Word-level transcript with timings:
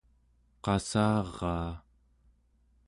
qassaraa 0.63 1.71